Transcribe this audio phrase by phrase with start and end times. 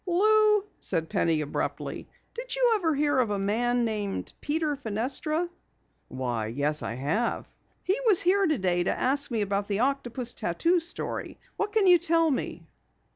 [0.07, 5.47] "Lou," said Penny abruptly, "did you ever hear of a man named Peter Fenestra?"
[6.07, 7.45] "Why, yes, I have."
[7.83, 11.37] "He was here today to ask me about the octopus tattoo story.
[11.55, 12.65] What can you tell me?"